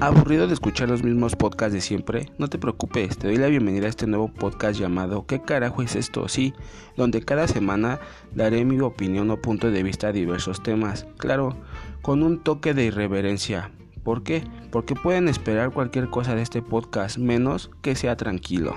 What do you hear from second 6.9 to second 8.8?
donde cada semana daré mi